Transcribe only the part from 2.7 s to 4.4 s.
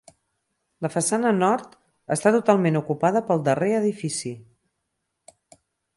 ocupada pel darrer edifici.